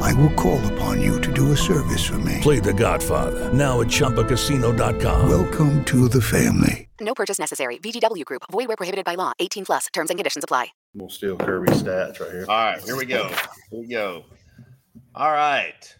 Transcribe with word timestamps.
I 0.00 0.14
will 0.14 0.32
call 0.34 0.60
upon 0.72 1.00
you 1.00 1.20
to 1.20 1.32
do 1.32 1.52
a 1.52 1.56
service 1.56 2.04
for 2.06 2.18
me. 2.18 2.38
Play 2.40 2.60
The 2.60 2.72
Godfather 2.72 3.52
now 3.52 3.80
at 3.80 3.88
ChumbaCasino.com. 3.88 5.28
Welcome 5.28 5.84
to 5.84 6.08
the 6.08 6.22
family. 6.22 6.88
No 7.00 7.14
purchase 7.14 7.38
necessary. 7.38 7.78
VGW 7.78 8.24
Group. 8.24 8.42
Void 8.50 8.68
where 8.68 8.76
prohibited 8.76 9.04
by 9.04 9.14
law. 9.14 9.32
18 9.38 9.64
plus. 9.64 9.86
Terms 9.92 10.10
and 10.10 10.18
conditions 10.18 10.44
apply. 10.44 10.68
We'll 10.94 11.08
steal 11.10 11.36
Kirby's 11.36 11.82
stats 11.82 12.20
right 12.20 12.30
here. 12.30 12.46
All 12.48 12.56
right, 12.56 12.82
here 12.82 12.96
we 12.96 13.04
go. 13.06 13.28
Here 13.70 13.80
we 13.80 13.86
go. 13.86 14.24
All 15.14 15.30
right. 15.30 15.96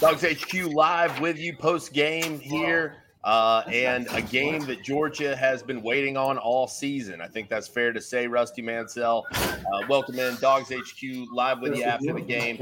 DawgsHQ 0.00 0.74
live 0.74 1.20
with 1.20 1.38
you 1.38 1.56
post 1.56 1.92
game 1.92 2.38
here. 2.38 2.96
Uh, 3.24 3.62
and 3.66 4.06
a 4.12 4.22
game 4.22 4.64
that 4.66 4.82
Georgia 4.82 5.34
has 5.34 5.62
been 5.62 5.82
waiting 5.82 6.16
on 6.16 6.38
all 6.38 6.68
season. 6.68 7.20
I 7.20 7.26
think 7.26 7.48
that's 7.48 7.66
fair 7.66 7.92
to 7.92 8.00
say, 8.00 8.26
Rusty 8.26 8.62
Mansell. 8.62 9.26
Uh, 9.32 9.56
welcome 9.88 10.18
in 10.18 10.34
DawgsHQ 10.36 11.26
live 11.32 11.60
with 11.60 11.76
you 11.76 11.82
after 11.82 12.12
the 12.12 12.20
game. 12.20 12.58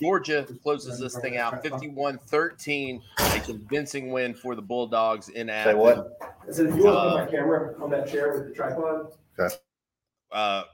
Georgia 0.00 0.46
closes 0.62 0.98
this 0.98 1.16
thing 1.20 1.36
out 1.36 1.62
51 1.62 2.18
13, 2.18 3.00
a 3.18 3.40
convincing 3.40 4.10
win 4.10 4.34
for 4.34 4.54
the 4.54 4.62
Bulldogs 4.62 5.28
in 5.28 5.48
Athens. 5.48 5.76
Say 5.76 5.90
Athens. 5.90 6.10
what? 6.18 6.36
I 6.48 6.52
said, 6.52 6.66
if 6.66 6.76
you 6.76 6.84
want 6.84 6.96
to 6.96 7.16
put 7.16 7.24
my 7.24 7.30
camera 7.30 7.74
on 7.82 7.90
that 7.90 8.10
chair 8.10 8.32
with 8.36 8.48
the 8.48 8.54
tripod, 8.54 9.12
Okay. 9.38 9.54
Uh, 10.32 10.64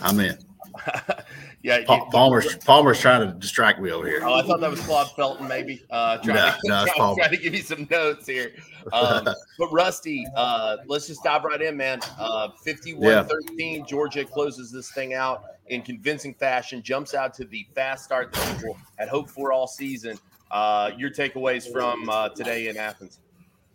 I'm 0.00 0.20
in. 0.20 0.38
yeah, 1.62 1.84
Pa- 1.84 1.96
you- 1.96 2.10
Palmer's 2.10 2.56
Palmer's 2.58 3.00
trying 3.00 3.26
to 3.26 3.34
distract 3.38 3.80
me 3.80 3.90
over 3.90 4.06
here. 4.06 4.20
Oh, 4.22 4.34
I 4.34 4.42
thought 4.42 4.60
that 4.60 4.70
was 4.70 4.80
Claude 4.80 5.10
Felton, 5.12 5.48
maybe. 5.48 5.82
Uh, 5.90 6.18
trying, 6.18 6.36
No, 6.36 6.50
to, 6.50 6.58
no, 6.64 6.86
trying, 6.94 7.16
trying 7.18 7.30
to 7.30 7.36
give 7.36 7.54
you 7.54 7.62
some 7.62 7.86
notes 7.90 8.26
here. 8.26 8.52
Um, 8.92 9.24
but 9.58 9.72
Rusty, 9.72 10.26
uh, 10.36 10.78
let's 10.86 11.06
just 11.06 11.22
dive 11.24 11.44
right 11.44 11.60
in, 11.60 11.76
man. 11.76 12.00
Uh, 12.18 12.50
51 12.64 13.26
13, 13.26 13.84
Georgia 13.86 14.24
closes 14.24 14.70
this 14.70 14.90
thing 14.92 15.14
out 15.14 15.44
in 15.66 15.82
convincing 15.82 16.32
fashion, 16.34 16.82
jumps 16.82 17.12
out 17.14 17.34
to 17.34 17.44
the 17.44 17.66
fast 17.74 18.04
start 18.04 18.32
that 18.32 18.56
people 18.56 18.76
had 18.96 19.08
hoped 19.08 19.30
for 19.30 19.52
all 19.52 19.66
season. 19.66 20.18
Uh, 20.50 20.90
your 20.96 21.10
takeaways 21.10 21.70
from 21.70 22.08
uh, 22.08 22.30
today 22.30 22.68
in 22.68 22.76
Athens? 22.76 23.18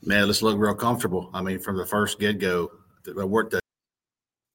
Man, 0.03 0.25
let's 0.27 0.41
look 0.41 0.57
real 0.57 0.73
comfortable. 0.73 1.29
I 1.33 1.41
mean, 1.41 1.59
from 1.59 1.77
the 1.77 1.85
first 1.85 2.19
get 2.19 2.39
go, 2.39 2.71
I 3.19 3.23
worked 3.23 3.51
the 3.51 3.59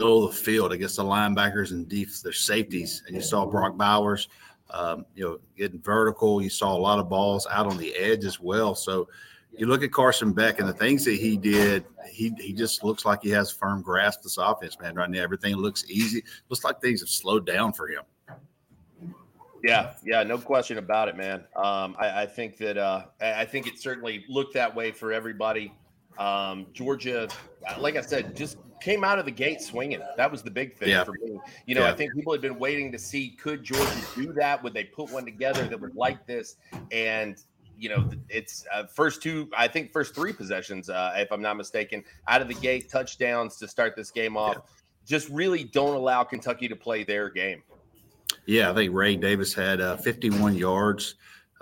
middle 0.08 0.26
of 0.26 0.34
the 0.34 0.40
field 0.40 0.72
against 0.72 0.96
the 0.96 1.04
linebackers 1.04 1.70
and 1.70 1.86
deep 1.88 2.08
their 2.22 2.32
safeties, 2.32 3.02
and 3.06 3.14
you 3.14 3.20
saw 3.20 3.44
Brock 3.44 3.76
Bowers, 3.76 4.28
um, 4.70 5.04
you 5.14 5.24
know, 5.24 5.38
getting 5.56 5.80
vertical. 5.80 6.40
You 6.40 6.48
saw 6.48 6.74
a 6.74 6.78
lot 6.78 6.98
of 6.98 7.08
balls 7.08 7.46
out 7.50 7.66
on 7.66 7.76
the 7.76 7.94
edge 7.94 8.24
as 8.24 8.40
well. 8.40 8.74
So 8.74 9.08
you 9.52 9.66
look 9.66 9.82
at 9.82 9.92
Carson 9.92 10.32
Beck 10.32 10.60
and 10.60 10.68
the 10.68 10.72
things 10.72 11.04
that 11.04 11.16
he 11.16 11.36
did. 11.36 11.84
He 12.10 12.32
he 12.38 12.54
just 12.54 12.82
looks 12.82 13.04
like 13.04 13.22
he 13.22 13.30
has 13.30 13.50
firm 13.50 13.82
grasp 13.82 14.22
this 14.22 14.38
offense, 14.38 14.78
man. 14.80 14.94
Right 14.94 15.10
now, 15.10 15.22
everything 15.22 15.56
looks 15.56 15.84
easy. 15.88 16.24
Looks 16.48 16.64
like 16.64 16.80
things 16.80 17.00
have 17.00 17.10
slowed 17.10 17.44
down 17.44 17.74
for 17.74 17.88
him. 17.88 18.02
Yeah, 19.62 19.94
yeah, 20.04 20.22
no 20.22 20.38
question 20.38 20.78
about 20.78 21.08
it, 21.08 21.16
man. 21.16 21.44
Um, 21.56 21.96
I, 21.98 22.22
I 22.22 22.26
think 22.26 22.56
that 22.58 22.78
uh, 22.78 23.06
I 23.20 23.44
think 23.44 23.66
it 23.66 23.78
certainly 23.78 24.24
looked 24.28 24.54
that 24.54 24.74
way 24.74 24.90
for 24.90 25.12
everybody. 25.12 25.74
Um, 26.16 26.66
Georgia, 26.72 27.28
like 27.78 27.96
I 27.96 28.00
said, 28.00 28.36
just 28.36 28.56
came 28.80 29.04
out 29.04 29.18
of 29.18 29.24
the 29.24 29.30
gate 29.30 29.60
swinging. 29.60 30.00
That 30.16 30.30
was 30.30 30.42
the 30.42 30.50
big 30.50 30.76
thing 30.76 30.88
Yeah. 30.90 31.04
for 31.04 31.12
me. 31.12 31.38
You 31.66 31.74
know, 31.74 31.84
I 31.86 31.92
think 31.92 32.14
people 32.14 32.32
had 32.32 32.42
been 32.42 32.58
waiting 32.58 32.90
to 32.92 32.98
see 32.98 33.30
could 33.30 33.62
Georgia 33.62 34.00
do 34.14 34.32
that? 34.34 34.62
Would 34.62 34.74
they 34.74 34.84
put 34.84 35.10
one 35.12 35.24
together 35.24 35.64
that 35.66 35.80
was 35.80 35.94
like 35.94 36.26
this? 36.26 36.56
And 36.90 37.36
you 37.80 37.88
know, 37.88 38.10
it's 38.28 38.66
uh, 38.74 38.86
first 38.86 39.22
two, 39.22 39.48
I 39.56 39.68
think 39.68 39.92
first 39.92 40.12
three 40.12 40.32
possessions, 40.32 40.90
uh, 40.90 41.12
if 41.16 41.30
I'm 41.30 41.40
not 41.40 41.56
mistaken, 41.56 42.02
out 42.26 42.42
of 42.42 42.48
the 42.48 42.54
gate 42.54 42.90
touchdowns 42.90 43.56
to 43.58 43.68
start 43.68 43.94
this 43.94 44.10
game 44.10 44.36
off. 44.36 44.58
Just 45.06 45.28
really 45.28 45.62
don't 45.62 45.94
allow 45.94 46.24
Kentucky 46.24 46.66
to 46.68 46.74
play 46.76 47.04
their 47.04 47.30
game. 47.30 47.62
Yeah, 48.46 48.70
I 48.70 48.74
think 48.74 48.92
Ray 48.92 49.14
Davis 49.16 49.54
had 49.54 49.80
uh, 49.80 49.96
51 49.96 50.56
yards. 50.56 51.14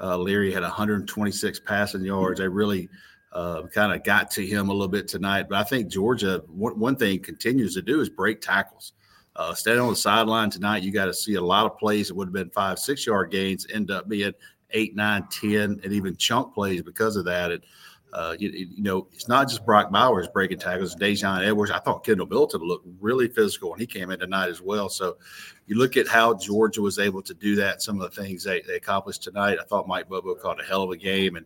Uh, 0.02 0.16
Leary 0.16 0.52
had 0.52 0.62
126 0.62 1.60
passing 1.60 2.02
yards. 2.02 2.40
They 2.40 2.48
really 2.48 2.88
uh, 3.36 3.66
kind 3.66 3.92
of 3.92 4.02
got 4.02 4.30
to 4.30 4.46
him 4.46 4.70
a 4.70 4.72
little 4.72 4.88
bit 4.88 5.06
tonight. 5.06 5.46
But 5.50 5.58
I 5.58 5.64
think 5.64 5.88
Georgia, 5.88 6.42
one, 6.48 6.78
one 6.78 6.96
thing 6.96 7.20
continues 7.20 7.74
to 7.74 7.82
do 7.82 8.00
is 8.00 8.08
break 8.08 8.40
tackles. 8.40 8.94
Uh, 9.36 9.54
on 9.66 9.90
the 9.90 9.94
sideline 9.94 10.48
tonight, 10.48 10.82
you 10.82 10.90
got 10.90 11.04
to 11.04 11.12
see 11.12 11.34
a 11.34 11.40
lot 11.42 11.66
of 11.66 11.76
plays 11.76 12.08
that 12.08 12.14
would 12.14 12.28
have 12.28 12.32
been 12.32 12.48
five, 12.48 12.78
six 12.78 13.06
yard 13.06 13.30
gains 13.30 13.66
end 13.70 13.90
up 13.90 14.08
being 14.08 14.32
eight, 14.70 14.96
nine, 14.96 15.26
10, 15.30 15.80
and 15.84 15.92
even 15.92 16.16
chunk 16.16 16.54
plays 16.54 16.80
because 16.80 17.16
of 17.16 17.26
that. 17.26 17.52
And, 17.52 17.62
uh, 18.12 18.36
you, 18.38 18.50
you 18.50 18.82
know, 18.82 19.08
it's 19.12 19.28
not 19.28 19.48
just 19.48 19.66
Brock 19.66 19.90
Bowers 19.90 20.28
breaking 20.28 20.58
tackles, 20.58 20.94
Daijun 20.94 21.46
Edwards. 21.46 21.70
I 21.70 21.80
thought 21.80 22.04
Kendall 22.04 22.26
Milton 22.26 22.62
looked 22.62 22.86
really 23.00 23.28
physical, 23.28 23.72
and 23.72 23.80
he 23.80 23.86
came 23.86 24.10
in 24.10 24.20
tonight 24.20 24.48
as 24.48 24.62
well. 24.62 24.88
So 24.88 25.18
you 25.66 25.76
look 25.76 25.96
at 25.96 26.08
how 26.08 26.34
Georgia 26.34 26.80
was 26.80 26.98
able 26.98 27.20
to 27.22 27.34
do 27.34 27.56
that, 27.56 27.82
some 27.82 28.00
of 28.00 28.14
the 28.14 28.22
things 28.22 28.44
they, 28.44 28.62
they 28.62 28.76
accomplished 28.76 29.22
tonight. 29.22 29.58
I 29.60 29.64
thought 29.64 29.88
Mike 29.88 30.08
Bobo 30.08 30.34
caught 30.34 30.60
a 30.60 30.64
hell 30.64 30.82
of 30.82 30.90
a 30.90 30.96
game 30.96 31.36
and 31.36 31.44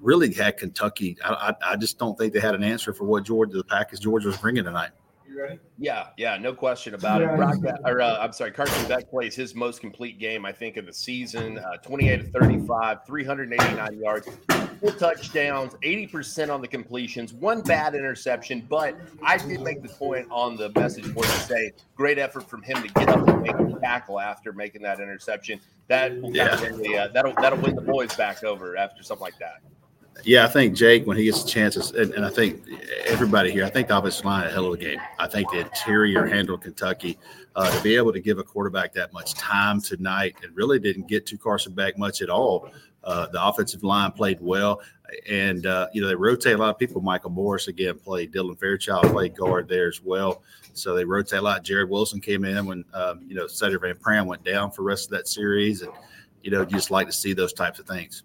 really 0.00 0.32
had 0.32 0.58
Kentucky. 0.58 1.16
I, 1.24 1.54
I, 1.62 1.72
I 1.72 1.76
just 1.76 1.98
don't 1.98 2.16
think 2.18 2.34
they 2.34 2.40
had 2.40 2.54
an 2.54 2.62
answer 2.62 2.92
for 2.92 3.04
what 3.04 3.24
Georgia, 3.24 3.56
the 3.56 3.64
package 3.64 4.00
Georgia 4.00 4.28
was 4.28 4.36
bringing 4.36 4.64
tonight. 4.64 4.90
You 5.32 5.42
ready? 5.42 5.58
Yeah, 5.78 6.08
yeah, 6.16 6.36
no 6.36 6.52
question 6.52 6.94
about 6.94 7.22
it. 7.22 7.26
Yeah. 7.26 7.36
Brock, 7.36 7.56
or 7.84 8.00
uh, 8.00 8.18
I'm 8.18 8.32
sorry, 8.32 8.52
Carson 8.52 8.88
Beck 8.88 9.08
plays 9.10 9.34
his 9.34 9.54
most 9.54 9.80
complete 9.80 10.18
game, 10.18 10.44
I 10.44 10.52
think, 10.52 10.76
of 10.76 10.86
the 10.86 10.92
season. 10.92 11.58
Uh, 11.58 11.76
28 11.78 12.16
to 12.18 12.24
35, 12.38 13.06
389 13.06 13.98
yards, 14.00 14.28
four 14.80 14.90
touchdowns, 14.92 15.74
80% 15.82 16.52
on 16.52 16.60
the 16.60 16.68
completions, 16.68 17.32
one 17.32 17.62
bad 17.62 17.94
interception. 17.94 18.66
But 18.68 18.96
I 19.22 19.38
did 19.38 19.60
make 19.62 19.82
the 19.82 19.88
point 19.88 20.26
on 20.30 20.56
the 20.56 20.70
message 20.78 21.12
board 21.14 21.26
to 21.26 21.40
say, 21.40 21.72
great 21.96 22.18
effort 22.18 22.48
from 22.48 22.62
him 22.62 22.82
to 22.82 22.88
get 22.88 23.08
up 23.08 23.26
and 23.26 23.42
make 23.42 23.56
the 23.56 23.78
tackle 23.82 24.20
after 24.20 24.52
making 24.52 24.82
that 24.82 25.00
interception. 25.00 25.60
That 25.88 26.20
will 26.20 26.34
Yeah. 26.34 26.56
kind 26.56 26.76
the, 26.78 26.96
uh, 26.96 27.08
that'll 27.08 27.34
that'll 27.34 27.58
win 27.60 27.74
the 27.74 27.82
boys 27.82 28.14
back 28.16 28.44
over 28.44 28.76
after 28.76 29.02
something 29.02 29.22
like 29.22 29.38
that. 29.38 29.60
Yeah, 30.24 30.44
I 30.44 30.48
think 30.48 30.76
Jake, 30.76 31.06
when 31.06 31.16
he 31.16 31.24
gets 31.24 31.42
a 31.42 31.46
chance, 31.46 31.76
and, 31.76 32.12
and 32.12 32.24
I 32.24 32.30
think 32.30 32.62
everybody 33.06 33.50
here, 33.50 33.64
I 33.64 33.70
think 33.70 33.88
the 33.88 33.98
offensive 33.98 34.24
line 34.24 34.46
a 34.46 34.50
hell 34.50 34.66
of 34.66 34.74
a 34.74 34.76
game. 34.76 35.00
I 35.18 35.26
think 35.26 35.50
the 35.50 35.60
interior 35.60 36.26
handled 36.26 36.62
Kentucky 36.62 37.18
uh, 37.56 37.74
to 37.74 37.82
be 37.82 37.96
able 37.96 38.12
to 38.12 38.20
give 38.20 38.38
a 38.38 38.44
quarterback 38.44 38.92
that 38.94 39.12
much 39.12 39.34
time 39.34 39.80
tonight 39.80 40.36
and 40.42 40.54
really 40.56 40.78
didn't 40.78 41.08
get 41.08 41.26
to 41.26 41.36
Carson 41.38 41.72
Beck 41.74 41.98
much 41.98 42.22
at 42.22 42.30
all. 42.30 42.70
Uh, 43.04 43.26
the 43.28 43.44
offensive 43.44 43.82
line 43.82 44.12
played 44.12 44.38
well, 44.40 44.80
and 45.28 45.66
uh, 45.66 45.88
you 45.92 46.00
know 46.00 46.06
they 46.06 46.14
rotate 46.14 46.54
a 46.54 46.58
lot 46.58 46.70
of 46.70 46.78
people. 46.78 47.00
Micah 47.00 47.28
Morris 47.28 47.66
again 47.66 47.98
played. 47.98 48.32
Dylan 48.32 48.58
Fairchild 48.58 49.10
played 49.10 49.36
guard 49.36 49.68
there 49.68 49.88
as 49.88 50.00
well. 50.02 50.42
So 50.72 50.94
they 50.94 51.04
rotate 51.04 51.40
a 51.40 51.42
lot. 51.42 51.64
Jared 51.64 51.90
Wilson 51.90 52.20
came 52.20 52.44
in 52.44 52.64
when 52.64 52.84
um, 52.94 53.22
you 53.26 53.34
know 53.34 53.46
Sedrick 53.46 53.80
Van 53.80 53.96
Pran 53.96 54.26
went 54.26 54.44
down 54.44 54.70
for 54.70 54.82
the 54.82 54.86
rest 54.86 55.06
of 55.06 55.10
that 55.10 55.26
series, 55.26 55.82
and 55.82 55.90
you 56.44 56.52
know 56.52 56.60
you 56.60 56.66
just 56.66 56.92
like 56.92 57.08
to 57.08 57.12
see 57.12 57.32
those 57.32 57.52
types 57.52 57.80
of 57.80 57.86
things. 57.86 58.22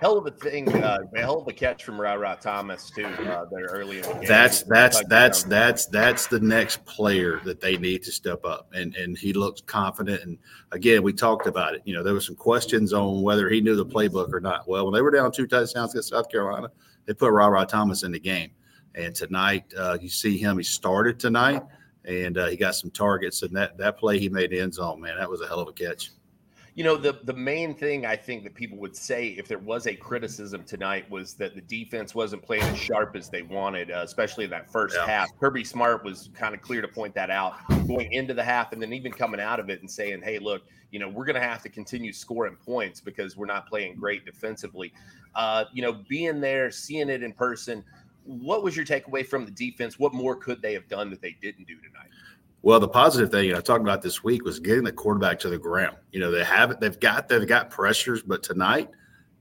Hell 0.00 0.16
of 0.16 0.26
a 0.26 0.30
thing, 0.30 0.66
uh, 0.82 0.98
a 1.14 1.20
hell 1.20 1.42
of 1.42 1.48
a 1.48 1.52
catch 1.52 1.84
from 1.84 2.00
Rara 2.00 2.38
Thomas 2.40 2.88
too. 2.88 3.04
Uh, 3.04 3.44
there 3.52 3.66
early 3.66 3.98
in 3.98 4.02
the 4.02 4.14
game. 4.14 4.24
That's 4.26 4.62
that's 4.62 5.04
that's 5.08 5.42
that's 5.42 5.84
that's 5.86 6.26
the 6.26 6.40
next 6.40 6.82
player 6.86 7.38
that 7.44 7.60
they 7.60 7.76
need 7.76 8.02
to 8.04 8.12
step 8.12 8.46
up, 8.46 8.70
and 8.72 8.94
and 8.96 9.18
he 9.18 9.34
looks 9.34 9.60
confident. 9.60 10.22
And 10.22 10.38
again, 10.72 11.02
we 11.02 11.12
talked 11.12 11.46
about 11.46 11.74
it. 11.74 11.82
You 11.84 11.92
know, 11.92 12.02
there 12.02 12.14
were 12.14 12.20
some 12.22 12.34
questions 12.34 12.94
on 12.94 13.20
whether 13.20 13.50
he 13.50 13.60
knew 13.60 13.76
the 13.76 13.84
playbook 13.84 14.32
or 14.32 14.40
not. 14.40 14.66
Well, 14.66 14.86
when 14.86 14.94
they 14.94 15.02
were 15.02 15.10
down 15.10 15.32
two 15.32 15.46
touchdowns 15.46 15.92
against 15.92 16.08
South 16.08 16.30
Carolina, 16.30 16.70
they 17.04 17.12
put 17.12 17.30
Rara 17.30 17.66
Thomas 17.66 18.02
in 18.02 18.12
the 18.12 18.20
game. 18.20 18.52
And 18.94 19.14
tonight, 19.14 19.70
uh, 19.76 19.98
you 20.00 20.08
see 20.08 20.38
him. 20.38 20.56
He 20.56 20.64
started 20.64 21.20
tonight, 21.20 21.62
and 22.06 22.38
uh, 22.38 22.46
he 22.46 22.56
got 22.56 22.74
some 22.74 22.90
targets. 22.90 23.42
And 23.42 23.54
that 23.54 23.76
that 23.76 23.98
play 23.98 24.18
he 24.18 24.30
made 24.30 24.44
in 24.44 24.50
the 24.50 24.60
end 24.60 24.74
zone, 24.74 25.02
man, 25.02 25.18
that 25.18 25.28
was 25.28 25.42
a 25.42 25.46
hell 25.46 25.60
of 25.60 25.68
a 25.68 25.72
catch. 25.72 26.10
You 26.74 26.84
know, 26.84 26.96
the 26.96 27.18
the 27.24 27.32
main 27.32 27.74
thing 27.74 28.06
I 28.06 28.16
think 28.16 28.44
that 28.44 28.54
people 28.54 28.78
would 28.78 28.96
say 28.96 29.28
if 29.30 29.48
there 29.48 29.58
was 29.58 29.86
a 29.86 29.94
criticism 29.94 30.62
tonight 30.64 31.10
was 31.10 31.34
that 31.34 31.54
the 31.54 31.60
defense 31.62 32.14
wasn't 32.14 32.42
playing 32.42 32.62
as 32.62 32.78
sharp 32.78 33.16
as 33.16 33.28
they 33.28 33.42
wanted, 33.42 33.90
uh, 33.90 34.02
especially 34.04 34.44
in 34.44 34.50
that 34.50 34.70
first 34.70 34.94
Yeah. 34.96 35.06
half. 35.06 35.28
Kirby 35.40 35.64
Smart 35.64 36.04
was 36.04 36.30
kind 36.34 36.54
of 36.54 36.62
clear 36.62 36.80
to 36.80 36.88
point 36.88 37.14
that 37.14 37.30
out 37.30 37.54
going 37.86 38.12
into 38.12 38.34
the 38.34 38.44
half 38.44 38.72
and 38.72 38.80
then 38.80 38.92
even 38.92 39.12
coming 39.12 39.40
out 39.40 39.58
of 39.58 39.68
it 39.68 39.80
and 39.80 39.90
saying, 39.90 40.22
hey, 40.22 40.38
look, 40.38 40.62
you 40.92 40.98
know, 40.98 41.08
we're 41.08 41.24
going 41.24 41.40
to 41.40 41.46
have 41.46 41.62
to 41.62 41.68
continue 41.68 42.12
scoring 42.12 42.56
points 42.56 43.00
because 43.00 43.36
we're 43.36 43.46
not 43.46 43.66
playing 43.68 43.96
great 43.96 44.24
defensively. 44.24 44.92
Uh, 45.34 45.64
you 45.72 45.82
know, 45.82 45.92
being 46.08 46.40
there, 46.40 46.70
seeing 46.70 47.08
it 47.08 47.22
in 47.22 47.32
person, 47.32 47.84
what 48.24 48.62
was 48.62 48.76
your 48.76 48.86
takeaway 48.86 49.26
from 49.26 49.44
the 49.44 49.50
defense? 49.50 49.98
What 49.98 50.12
more 50.14 50.36
could 50.36 50.62
they 50.62 50.72
have 50.74 50.88
done 50.88 51.10
that 51.10 51.20
they 51.20 51.36
didn't 51.42 51.66
do 51.66 51.76
tonight? 51.76 52.10
Well, 52.62 52.78
the 52.80 52.88
positive 52.88 53.30
thing 53.30 53.46
you 53.48 53.56
I 53.56 53.60
talked 53.60 53.80
about 53.80 54.02
this 54.02 54.22
week 54.22 54.44
was 54.44 54.60
getting 54.60 54.84
the 54.84 54.92
quarterback 54.92 55.38
to 55.40 55.48
the 55.48 55.58
ground. 55.58 55.96
You 56.12 56.20
know, 56.20 56.30
they 56.30 56.44
have 56.44 56.78
they've 56.80 56.98
got 57.00 57.28
they've 57.28 57.46
got 57.46 57.70
pressures, 57.70 58.22
but 58.22 58.42
tonight 58.42 58.90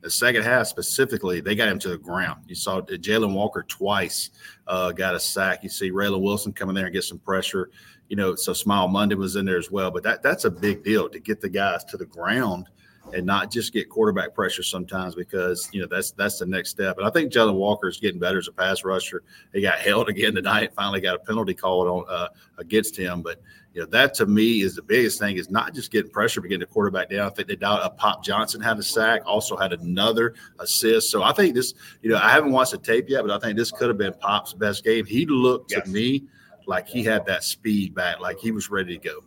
The 0.02 0.10
second 0.10 0.44
half 0.44 0.68
specifically, 0.68 1.42
they 1.42 1.56
got 1.56 1.68
him 1.68 1.80
to 1.80 1.90
the 1.90 1.98
ground. 1.98 2.44
You 2.48 2.56
saw 2.56 2.80
Jalon 2.82 3.34
Walker 3.34 3.64
twice 3.64 4.30
uh, 4.68 4.94
got 4.94 5.16
a 5.16 5.20
sack. 5.20 5.62
You 5.64 5.70
see 5.70 5.92
Raylan 5.92 6.22
Wilson 6.22 6.54
coming 6.54 6.74
there 6.76 6.86
and 6.86 6.94
get 6.94 7.04
some 7.04 7.20
pressure. 7.20 7.70
You 8.08 8.16
know, 8.16 8.36
so 8.36 8.54
Smael 8.54 8.90
Mondon 8.90 9.18
was 9.18 9.36
in 9.36 9.46
there 9.46 9.58
as 9.58 9.70
well. 9.70 9.92
But 9.92 10.04
that 10.04 10.24
that's 10.24 10.46
a 10.46 10.52
big 10.52 10.84
deal 10.84 11.10
to 11.10 11.20
get 11.20 11.42
the 11.42 11.50
guys 11.50 11.84
to 11.86 11.98
the 11.98 12.06
ground 12.06 12.70
and 13.14 13.26
not 13.26 13.52
just 13.52 13.74
get 13.74 13.90
quarterback 13.90 14.34
pressure 14.34 14.64
sometimes 14.64 15.16
because 15.16 15.70
you 15.72 15.82
know 15.82 15.88
that's 15.88 16.12
that's 16.12 16.40
the 16.40 16.46
next 16.46 16.70
step. 16.70 16.98
And 16.98 17.08
I 17.08 17.10
think 17.10 17.32
Jalon 17.32 17.56
Walker 17.56 17.88
is 17.88 18.00
getting 18.00 18.20
better 18.20 18.38
as 18.38 18.48
a 18.48 18.52
pass 18.52 18.84
rusher. 18.84 19.24
He 19.54 19.62
got 19.62 19.80
held 19.80 20.10
again 20.10 20.36
tonight. 20.36 20.74
Finally 20.74 21.02
got 21.02 21.16
a 21.16 21.20
penalty 21.20 21.54
called 21.54 21.88
on 21.88 22.06
uh, 22.10 22.28
against 22.58 22.98
him. 22.98 23.22
But 23.22 23.42
you 23.74 23.82
know 23.82 23.88
that 23.88 24.14
to 24.16 24.26
me 24.26 24.62
is 24.62 24.76
the 24.76 24.82
biggest 24.82 25.20
thing 25.20 25.38
is 25.38 25.50
not 25.50 25.74
just 25.74 25.92
getting 25.92 26.12
pressure, 26.12 26.42
but 26.42 26.48
getting 26.48 26.62
the 26.62 26.66
quarterback 26.66 27.10
down. 27.10 27.28
I 27.28 27.30
think 27.30 27.48
they 27.48 27.56
dialed 27.56 27.82
up. 27.82 27.98
Pop 27.98 28.24
Johnson 28.24 28.62
had 28.62 28.78
a 28.78 28.84
sack, 28.84 29.22
also 29.26 29.56
had 29.56 29.74
another 29.74 30.36
assist. 30.60 31.12
So 31.12 31.24
I 31.24 31.34
think 31.34 31.56
this, 31.56 31.74
you 32.02 32.10
know, 32.10 32.18
I 32.18 32.30
haven't 32.30 32.52
watched 32.52 32.72
the 32.72 32.78
tape 32.78 33.10
yet, 33.10 33.22
but 33.22 33.32
I 33.32 33.40
think 33.40 33.58
this 33.58 33.72
could 33.72 33.88
have 33.88 33.98
been 33.98 34.14
Pop's 34.14 34.54
best 34.54 34.84
game. 34.84 35.06
He 35.06 35.26
looked 35.26 35.72
yes. 35.72 35.84
to 35.84 35.90
me 35.90 36.24
like 36.66 36.88
he 36.88 37.04
had 37.04 37.26
that 37.26 37.44
speed 37.44 37.96
back, 37.96 38.20
like 38.20 38.40
he 38.40 38.52
was 38.52 38.70
ready 38.70 38.98
to 38.98 39.10
go. 39.10 39.24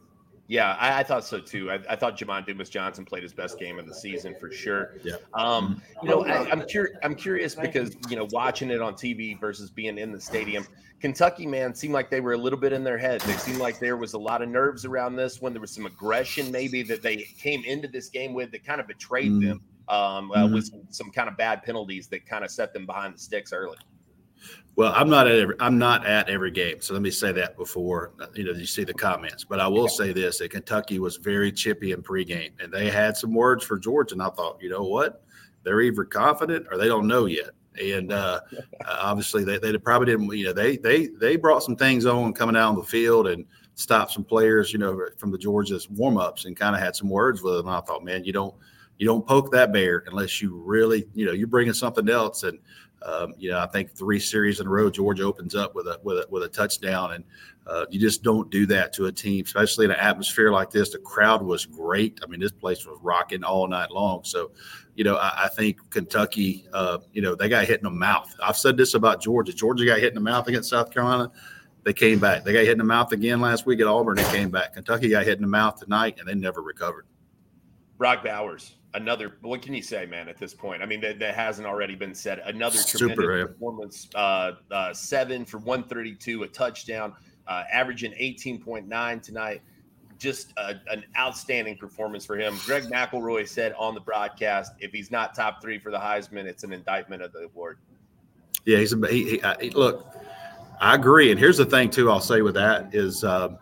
Yeah, 0.53 0.77
I, 0.79 1.01
I, 1.01 1.03
thought 1.03 1.25
so 1.25 1.41
too. 1.41 1.71
I, 1.71 1.79
I, 1.89 1.97
thought 1.97 2.19
Jamon 2.19 2.45
Dumas 2.45 2.69
Johnson 2.69 3.07
played 3.07 3.23
his 3.23 3.33
best 3.33 3.59
game 3.59 3.79
of 3.79 3.87
the 3.87 3.95
season 3.95 4.35
for 4.39 4.53
sure. 4.53 4.97
Yeah. 5.03 5.15
Um, 5.33 5.81
you 6.03 6.11
know, 6.11 6.27
I, 6.27 6.47
am 6.51 6.67
curious. 6.67 6.95
I'm 7.03 7.15
curious 7.15 7.55
because 7.55 7.97
you 8.11 8.17
know, 8.17 8.29
watching 8.33 8.69
it 8.69 8.83
on 8.83 8.93
TV 8.93 9.41
versus 9.41 9.71
being 9.71 9.97
in 9.97 10.13
the 10.13 10.21
stadium, 10.21 10.67
Kentucky 11.01 11.47
man 11.47 11.75
seemed 11.75 11.95
like 11.95 12.11
they 12.11 12.21
were 12.21 12.35
a 12.35 12.37
little 12.37 12.59
bit 12.59 12.75
in 12.75 12.85
their 12.85 12.99
head. 12.99 13.23
They 13.23 13.33
seemed 13.39 13.61
like 13.61 13.79
there 13.79 13.97
was 13.97 14.13
a 14.13 14.19
lot 14.19 14.43
of 14.43 14.51
nerves 14.51 14.85
around 14.85 15.17
this 15.17 15.41
one. 15.41 15.55
There 15.55 15.61
was 15.63 15.71
some 15.71 15.87
aggression 15.87 16.53
maybe 16.53 16.83
that 16.83 17.01
they 17.01 17.17
came 17.17 17.65
into 17.65 17.89
this 17.89 18.11
game 18.11 18.35
with 18.35 18.53
that 18.53 18.63
kind 18.63 18.79
of 18.79 18.87
betrayed 18.87 19.33
mm-hmm. 19.33 19.49
them 19.49 19.61
um, 19.89 20.33
uh, 20.33 20.37
mm-hmm. 20.37 20.53
with 20.53 20.67
some, 20.67 20.83
some 20.91 21.11
kind 21.13 21.31
of 21.31 21.39
bad 21.39 21.63
penalties 21.63 22.09
that 22.09 22.27
kind 22.27 22.45
of 22.45 22.51
set 22.51 22.75
them 22.75 22.85
behind 22.85 23.15
the 23.15 23.19
sticks 23.19 23.55
early. 23.55 23.79
Well, 24.75 24.93
I'm 24.97 25.11
not 25.11 25.27
at 25.27 25.39
every 25.39 25.55
I'm 25.61 25.77
not 25.77 26.07
at 26.07 26.31
every 26.31 26.51
game, 26.51 26.81
so 26.81 26.95
let 26.95 27.03
me 27.03 27.11
say 27.11 27.31
that 27.33 27.57
before 27.59 28.13
you 28.35 28.45
know 28.45 28.53
you 28.53 28.65
see 28.65 28.85
the 28.85 28.95
comments. 28.95 29.45
But 29.45 29.61
I 29.61 29.69
will 29.69 29.89
say 29.89 30.13
this: 30.13 30.39
that 30.39 30.51
Kentucky 30.51 30.99
was 30.99 31.19
very 31.19 31.53
chippy 31.53 31.93
in 31.93 32.03
pregame, 32.03 32.53
and 32.59 32.73
they 32.73 32.89
had 32.89 33.17
some 33.17 33.35
words 33.35 33.65
for 33.65 33.79
Georgia. 33.79 34.15
And 34.15 34.23
I 34.23 34.31
thought, 34.31 34.63
you 34.63 34.71
know 34.71 34.85
what, 34.85 35.25
they're 35.63 35.83
either 35.83 36.05
confident 36.05 36.67
or 36.71 36.79
they 36.79 36.89
don't 36.89 37.07
know 37.07 37.27
yet. 37.27 37.51
And 37.81 38.13
uh, 38.13 38.41
obviously, 38.89 39.45
they, 39.45 39.59
they 39.59 39.77
probably 39.77 40.07
didn't. 40.07 40.33
You 40.37 40.47
know, 40.47 40.53
they 40.55 40.79
they 40.79 41.09
they 41.21 41.37
brought 41.37 41.63
some 41.63 41.77
things 41.77 42.07
on 42.07 42.33
coming 42.33 42.57
out 42.57 42.71
on 42.71 42.77
the 42.77 42.83
field 42.83 43.27
and 43.29 43.45
stopped 43.75 44.13
some 44.13 44.25
players. 44.25 44.73
You 44.73 44.79
know, 44.79 45.07
from 45.19 45.33
the 45.33 45.39
Georgia's 45.39 45.91
warm 45.91 46.17
ups 46.17 46.47
and 46.47 46.57
kind 46.57 46.75
of 46.75 46.81
had 46.81 46.97
some 46.97 47.11
words 47.11 47.43
with 47.43 47.57
them. 47.57 47.69
And 47.69 47.77
I 47.77 47.83
thought, 47.83 48.05
man, 48.05 48.25
you 48.25 48.33
don't 48.33 48.55
you 48.97 49.07
don't 49.07 49.27
poke 49.27 49.53
that 49.53 49.71
bear 49.71 50.05
unless 50.07 50.41
you 50.41 50.63
really 50.65 51.07
you 51.13 51.27
know 51.27 51.33
you're 51.33 51.47
bringing 51.47 51.75
something 51.75 52.09
else 52.09 52.43
and 52.45 52.59
um, 53.05 53.35
you 53.37 53.51
know, 53.51 53.59
I 53.59 53.67
think 53.67 53.91
three 53.91 54.21
series 54.21 54.61
in 54.61 54.67
a 54.67 54.71
row, 54.71 54.91
Georgia 54.91 55.25
opens 55.25 55.55
up 55.55 55.75
with 55.75 55.87
a 55.87 55.99
with 56.03 56.19
a 56.19 56.27
with 56.31 56.43
a 56.43 56.49
touchdown, 56.49 57.13
and 57.13 57.25
uh, 57.67 57.87
you 57.91 58.01
just 58.01 58.23
don't 58.23 58.51
do 58.51 58.67
that 58.67 58.93
to 58.95 59.07
a 59.07 59.13
team, 59.13 59.45
especially 59.45 59.85
in 59.85 59.91
an 59.91 59.99
atmosphere 59.99 60.51
like 60.51 60.71
this. 60.71 60.91
The 60.91 60.99
crowd 60.99 61.43
was 61.43 61.67
great. 61.67 62.21
I 62.23 62.27
mean, 62.27 62.41
this 62.41 62.53
place 62.53 62.87
was 62.87 62.99
rocking 63.03 63.45
all 63.45 63.67
night 63.69 63.91
long. 63.91 64.25
So, 64.25 64.51
you 64.95 65.05
know, 65.05 65.17
I, 65.17 65.45
I 65.45 65.49
think 65.49 65.79
Kentucky, 65.91 66.67
uh, 66.73 66.99
you 67.13 67.23
know, 67.23 67.35
they 67.35 67.49
got 67.49 67.65
hit 67.65 67.79
in 67.79 67.85
the 67.85 67.91
mouth. 67.91 68.35
I've 68.43 68.57
said 68.57 68.77
this 68.77 68.95
about 68.95 69.23
Georgia. 69.23 69.53
Georgia 69.53 69.85
got 69.85 70.01
hit 70.01 70.09
in 70.09 70.15
the 70.15 70.21
mouth 70.21 70.49
against 70.49 70.71
South 70.71 70.91
Carolina. 70.91 71.31
They 71.85 71.93
came 71.93 72.19
back. 72.19 72.45
They 72.45 72.53
got 72.53 72.61
hit 72.61 72.73
in 72.73 72.79
the 72.79 72.85
mouth 72.85 73.13
again 73.13 73.41
last 73.41 73.67
week 73.67 73.81
at 73.81 73.87
Auburn. 73.87 74.17
They 74.17 74.25
came 74.25 74.51
back. 74.51 74.75
Kentucky 74.75 75.09
got 75.09 75.25
hit 75.25 75.39
in 75.39 75.43
the 75.43 75.49
mouth 75.49 75.81
tonight, 75.81 76.17
and 76.19 76.29
they 76.29 76.35
never 76.35 76.63
recovered. 76.63 77.07
Brock 78.03 78.25
Bowers, 78.25 78.75
another 78.95 79.37
what 79.43 79.63
can 79.63 79.73
you 79.75 79.81
say 79.81 80.07
man 80.07 80.29
at 80.29 80.37
this 80.37 80.55
point? 80.55 80.83
I 80.83 80.87
mean 80.87 81.01
that, 81.03 81.21
that 81.21 81.37
hasn't 81.37 81.69
already 81.69 81.95
been 81.95 82.17
said. 82.17 82.41
Another 82.45 82.79
Super, 82.79 83.15
tremendous 83.15 83.53
performance 83.53 84.09
uh, 84.17 84.53
uh, 84.73 84.93
seven 84.93 85.45
for 85.45 85.59
132 85.59 86.43
a 86.43 86.49
touchdown 86.49 87.15
uh, 87.47 87.63
averaging 87.73 88.11
18.9 88.21 89.23
tonight. 89.23 89.63
Just 90.19 90.53
a, 90.57 90.81
an 90.91 91.05
outstanding 91.17 91.77
performance 91.77 92.27
for 92.27 92.37
him. 92.37 92.59
Greg 92.67 92.83
mcelroy 92.91 93.47
said 93.47 93.73
on 93.79 93.95
the 93.95 94.01
broadcast 94.01 94.73
if 94.81 94.91
he's 94.91 95.13
not 95.13 95.33
top 95.33 95.63
three 95.63 95.79
for 95.79 95.93
the 95.93 95.99
heisman 95.99 96.47
it's 96.47 96.65
an 96.65 96.73
indictment 96.73 97.23
of 97.23 97.33
the 97.33 97.45
award. 97.45 97.79
Yeah 98.65 98.79
he's 98.79 98.93
a 98.93 99.07
he, 99.07 99.39
he, 99.39 99.43
he 99.61 99.71
look 99.71 100.13
i 100.81 100.97
agree. 100.97 101.31
And 101.31 101.39
here's 101.39 101.59
the 101.59 101.67
thing 101.67 101.89
too 101.89 102.11
i'll 102.11 102.19
say 102.19 102.43
with 102.43 102.55
that 102.55 102.93
is 102.93 103.23
um, 103.23 103.59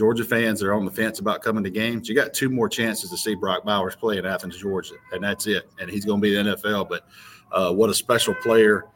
Georgia 0.00 0.24
fans 0.24 0.62
are 0.62 0.72
on 0.72 0.86
the 0.86 0.90
fence 0.90 1.18
about 1.18 1.42
coming 1.42 1.62
to 1.62 1.68
games. 1.68 2.08
You 2.08 2.14
got 2.14 2.32
two 2.32 2.48
more 2.48 2.70
chances 2.70 3.10
to 3.10 3.18
see 3.18 3.34
Brock 3.34 3.66
Bowers 3.66 3.94
play 3.94 4.16
in 4.16 4.24
Athens, 4.24 4.56
Georgia, 4.56 4.94
and 5.12 5.22
that's 5.22 5.46
it. 5.46 5.68
And 5.78 5.90
he's 5.90 6.06
going 6.06 6.22
to 6.22 6.22
be 6.22 6.34
the 6.34 6.56
NFL. 6.56 6.88
But 6.88 7.06
uh, 7.52 7.74
what 7.74 7.90
a 7.90 7.94
special 7.94 8.34
player! 8.36 8.86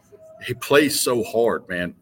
He 0.46 0.54
plays 0.54 0.98
so 0.98 1.22
hard, 1.22 1.68
man. 1.68 1.94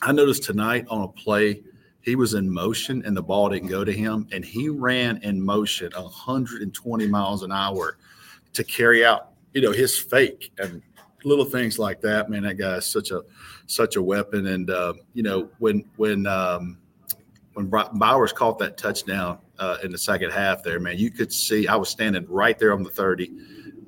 I 0.00 0.12
noticed 0.12 0.44
tonight 0.44 0.86
on 0.88 1.02
a 1.02 1.08
play, 1.08 1.60
he 2.00 2.16
was 2.16 2.32
in 2.32 2.50
motion 2.50 3.02
and 3.04 3.14
the 3.14 3.22
ball 3.22 3.50
didn't 3.50 3.68
go 3.68 3.84
to 3.84 3.92
him, 3.92 4.26
and 4.32 4.42
he 4.42 4.70
ran 4.70 5.18
in 5.18 5.38
motion 5.38 5.92
120 5.94 7.06
miles 7.08 7.42
an 7.42 7.52
hour 7.52 7.98
to 8.54 8.64
carry 8.64 9.04
out, 9.04 9.32
you 9.52 9.60
know, 9.60 9.72
his 9.72 9.98
fake 9.98 10.52
and 10.56 10.80
little 11.22 11.44
things 11.44 11.78
like 11.78 12.00
that. 12.00 12.30
Man, 12.30 12.44
that 12.44 12.56
guy 12.56 12.76
is 12.76 12.86
such 12.86 13.10
a 13.10 13.20
such 13.66 13.96
a 13.96 14.02
weapon. 14.02 14.46
And 14.46 14.70
uh, 14.70 14.94
you 15.12 15.22
know, 15.22 15.50
when 15.58 15.84
when 15.96 16.26
um, 16.26 16.78
when 17.54 17.66
Bowers 17.68 18.32
caught 18.32 18.58
that 18.58 18.76
touchdown 18.76 19.38
uh, 19.58 19.78
in 19.82 19.92
the 19.92 19.98
second 19.98 20.30
half 20.30 20.62
there, 20.62 20.80
man, 20.80 20.96
you 20.96 21.10
could 21.10 21.32
see 21.32 21.68
I 21.68 21.76
was 21.76 21.88
standing 21.88 22.26
right 22.28 22.58
there 22.58 22.72
on 22.72 22.82
the 22.82 22.90
30 22.90 23.30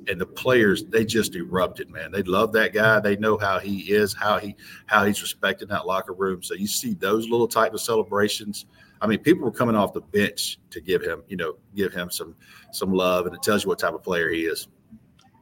and 0.09 0.21
the 0.21 0.27
players 0.27 0.85
they 0.85 1.05
just 1.05 1.35
erupted, 1.35 1.91
man. 1.91 2.13
They 2.13 2.23
love 2.23 2.53
that 2.53 2.73
guy. 2.73 3.01
They 3.01 3.17
know 3.17 3.39
how 3.39 3.59
he 3.59 3.93
is, 3.93 4.13
how 4.13 4.39
he 4.39 4.57
how 4.87 5.05
he's 5.05 5.23
respected 5.23 5.65
in 5.65 5.69
that 5.71 5.87
locker 5.87 6.13
room. 6.13 6.43
So 6.43 6.55
you 6.55 6.67
see 6.67 6.95
those 6.95 7.29
little 7.29 7.49
type 7.49 7.73
of 7.73 7.81
celebrations. 7.81 8.67
I 9.01 9.07
mean, 9.07 9.19
people 9.21 9.45
were 9.45 9.51
coming 9.53 9.77
off 9.77 9.93
the 9.93 10.01
bench 10.01 10.59
to 10.71 10.81
give 10.81 11.03
him, 11.03 11.23
you 11.29 11.37
know, 11.37 11.57
give 11.75 11.93
him 11.93 12.11
some 12.11 12.35
some 12.73 12.93
love, 12.93 13.27
and 13.27 13.35
it 13.35 13.43
tells 13.43 13.65
you 13.65 13.69
what 13.69 13.79
type 13.79 13.95
of 13.95 14.03
player 14.03 14.31
he 14.31 14.43
is. 14.43 14.69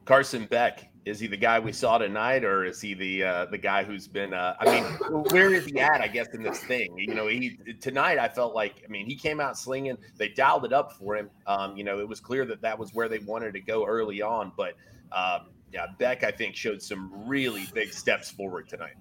Carson 0.05 0.45
Beck 0.45 0.92
is 1.05 1.19
he 1.19 1.27
the 1.27 1.37
guy 1.37 1.59
we 1.59 1.73
saw 1.73 1.97
tonight, 1.97 2.45
or 2.45 2.65
is 2.65 2.79
he 2.79 2.93
the 2.93 3.23
uh, 3.23 3.45
the 3.47 3.57
guy 3.57 3.83
who's 3.83 4.07
been? 4.07 4.33
Uh, 4.33 4.55
I 4.59 4.65
mean, 4.65 4.83
where 5.31 5.53
is 5.53 5.65
he 5.65 5.79
at? 5.79 6.01
I 6.01 6.07
guess 6.07 6.27
in 6.33 6.43
this 6.43 6.59
thing, 6.59 6.97
you 6.97 7.13
know, 7.13 7.27
he 7.27 7.57
tonight. 7.81 8.17
I 8.17 8.29
felt 8.29 8.55
like, 8.55 8.83
I 8.85 8.87
mean, 8.89 9.05
he 9.05 9.15
came 9.15 9.39
out 9.39 9.57
slinging. 9.57 9.97
They 10.17 10.29
dialed 10.29 10.65
it 10.65 10.71
up 10.73 10.93
for 10.93 11.15
him. 11.17 11.29
Um, 11.45 11.75
you 11.75 11.83
know, 11.83 11.99
it 11.99 12.07
was 12.07 12.19
clear 12.19 12.45
that 12.45 12.61
that 12.61 12.77
was 12.77 12.93
where 12.93 13.09
they 13.09 13.19
wanted 13.19 13.53
to 13.53 13.59
go 13.59 13.85
early 13.85 14.21
on. 14.21 14.53
But 14.55 14.75
um, 15.11 15.47
yeah, 15.73 15.87
Beck, 15.97 16.23
I 16.23 16.31
think, 16.31 16.55
showed 16.55 16.81
some 16.81 17.11
really 17.27 17.65
big 17.73 17.93
steps 17.93 18.31
forward 18.31 18.69
tonight. 18.69 18.95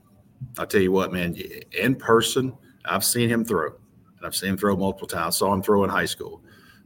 I'll 0.59 0.67
tell 0.67 0.83
you 0.83 0.93
what, 0.93 1.13
man. 1.13 1.37
In 1.79 1.95
person, 1.95 2.53
I've 2.85 3.05
seen 3.05 3.29
him 3.29 3.45
throw, 3.45 3.69
and 3.69 4.27
I've 4.27 4.35
seen 4.35 4.51
him 4.51 4.57
throw 4.57 4.77
multiple 4.77 5.07
times. 5.07 5.37
I 5.37 5.39
Saw 5.39 5.55
him 5.55 5.63
throw 5.63 5.85
in 5.85 5.91
high 5.91 6.07
school. 6.07 6.42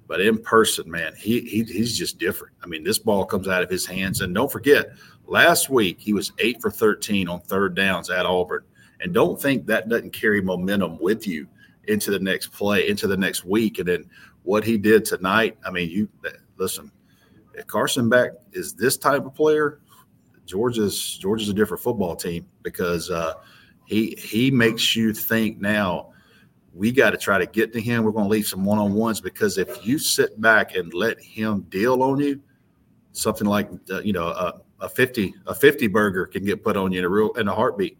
But 0.08 0.20
in 0.20 0.38
person, 0.38 0.90
man, 0.90 1.14
he, 1.16 1.40
he 1.40 1.64
he's 1.64 1.96
just 1.96 2.18
different. 2.18 2.54
I 2.62 2.66
mean, 2.66 2.84
this 2.84 2.98
ball 2.98 3.24
comes 3.24 3.48
out 3.48 3.62
of 3.62 3.70
his 3.70 3.84
hands. 3.84 4.20
And 4.20 4.34
don't 4.34 4.50
forget, 4.50 4.92
last 5.26 5.68
week 5.68 5.98
he 6.00 6.12
was 6.12 6.32
eight 6.38 6.60
for 6.60 6.70
13 6.70 7.28
on 7.28 7.40
third 7.40 7.74
downs 7.74 8.10
at 8.10 8.26
Auburn. 8.26 8.64
And 9.00 9.12
don't 9.12 9.40
think 9.40 9.66
that 9.66 9.88
doesn't 9.88 10.12
carry 10.12 10.40
momentum 10.40 10.98
with 10.98 11.26
you 11.26 11.48
into 11.84 12.10
the 12.10 12.18
next 12.18 12.48
play, 12.48 12.88
into 12.88 13.06
the 13.06 13.16
next 13.16 13.44
week. 13.44 13.78
And 13.78 13.88
then 13.88 14.10
what 14.42 14.64
he 14.64 14.78
did 14.78 15.04
tonight, 15.04 15.58
I 15.64 15.70
mean, 15.70 15.90
you 15.90 16.08
listen, 16.56 16.90
if 17.54 17.66
Carson 17.66 18.08
Beck 18.08 18.32
is 18.52 18.74
this 18.74 18.96
type 18.96 19.24
of 19.24 19.34
player, 19.34 19.80
Georgia's 20.46 21.18
Georgia's 21.18 21.48
a 21.48 21.54
different 21.54 21.82
football 21.82 22.14
team 22.14 22.46
because 22.62 23.10
uh, 23.10 23.34
he 23.86 24.16
he 24.18 24.50
makes 24.50 24.94
you 24.94 25.12
think 25.12 25.60
now 25.60 26.12
we 26.76 26.92
got 26.92 27.10
to 27.10 27.16
try 27.16 27.38
to 27.38 27.46
get 27.46 27.72
to 27.72 27.80
him. 27.80 28.04
We're 28.04 28.12
going 28.12 28.26
to 28.26 28.30
leave 28.30 28.46
some 28.46 28.64
one 28.64 28.78
on 28.78 28.92
ones 28.92 29.20
because 29.20 29.56
if 29.56 29.84
you 29.84 29.98
sit 29.98 30.40
back 30.40 30.76
and 30.76 30.92
let 30.92 31.18
him 31.20 31.62
deal 31.70 32.02
on 32.02 32.20
you, 32.20 32.40
something 33.12 33.46
like 33.46 33.70
uh, 33.90 34.00
you 34.00 34.12
know 34.12 34.26
a, 34.26 34.60
a 34.80 34.88
fifty 34.88 35.34
a 35.46 35.54
fifty 35.54 35.86
burger 35.86 36.26
can 36.26 36.44
get 36.44 36.62
put 36.62 36.76
on 36.76 36.92
you 36.92 36.98
in 36.98 37.04
a 37.04 37.08
real 37.08 37.32
in 37.32 37.48
a 37.48 37.54
heartbeat. 37.54 37.96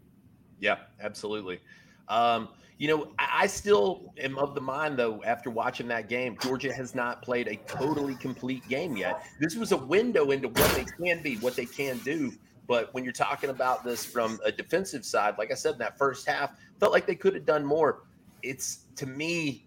Yeah, 0.61 0.77
absolutely. 1.01 1.61
Um, 2.09 2.49
you 2.79 2.89
know, 2.89 3.13
I, 3.19 3.47
still 3.47 4.13
am 4.19 4.37
of 4.37 4.55
the 4.55 4.61
mind 4.61 4.99
though. 4.99 5.23
After 5.25 5.49
watching 5.49 5.89
that 5.89 6.11
game, 6.11 6.37
Georgia 6.43 6.73
has 6.73 6.95
not 6.95 7.23
played 7.23 7.49
a 7.49 7.57
totally 7.67 8.15
complete 8.17 8.67
game 8.69 8.97
yet. 8.97 9.25
This 9.41 9.57
was 9.57 9.73
a 9.73 9.77
window 9.79 10.31
into 10.31 10.49
what 10.49 10.71
they 10.73 10.85
can 10.85 11.23
be, 11.23 11.37
what 11.37 11.57
they 11.57 11.65
can 11.65 11.99
do. 11.99 12.33
But 12.67 12.93
when 12.93 13.03
you're 13.03 13.15
talking 13.15 13.49
about 13.49 13.83
this 13.83 14.05
from 14.05 14.39
a 14.45 14.53
defensive 14.53 15.07
side, 15.07 15.37
like 15.39 15.51
I 15.51 15.55
said 15.55 15.75
in 15.75 15.79
that 15.79 15.97
first 15.97 16.27
half, 16.27 16.51
felt 16.79 16.93
like 16.93 17.07
they 17.07 17.15
could 17.15 17.35
have 17.35 17.47
done 17.47 17.65
more 17.65 18.03
it's 18.43 18.81
to 18.97 19.07
me 19.07 19.67